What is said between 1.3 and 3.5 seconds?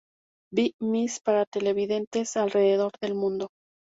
televidentes alrededor del mundo.